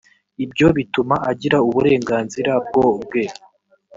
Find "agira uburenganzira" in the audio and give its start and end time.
1.31-2.51